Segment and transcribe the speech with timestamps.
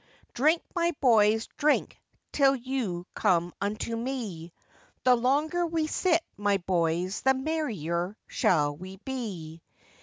[0.33, 2.01] Drink, my boys, drink
[2.31, 4.51] till you come unto me,
[5.03, 9.61] The longer we sit, my boys, the merrier shall we be!